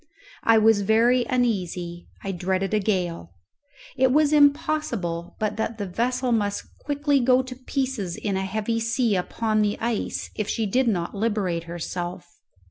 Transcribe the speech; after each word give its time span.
I 0.43 0.57
was 0.57 0.81
very 0.81 1.25
uneasy; 1.29 2.07
I 2.23 2.31
dreaded 2.31 2.73
a 2.73 2.79
gale. 2.79 3.35
It 3.95 4.11
was 4.11 4.33
impossible 4.33 5.35
but 5.37 5.57
that 5.57 5.77
the 5.77 5.85
vessel 5.85 6.31
must 6.31 6.75
quickly 6.79 7.19
go 7.19 7.43
to 7.43 7.55
pieces 7.55 8.15
in 8.17 8.35
a 8.35 8.41
heavy 8.43 8.79
sea 8.79 9.15
upon 9.15 9.61
the 9.61 9.77
ice 9.79 10.31
if 10.35 10.49
she 10.49 10.65
did 10.65 10.87
not 10.87 11.13
liberate 11.13 11.65
herself. 11.65 12.27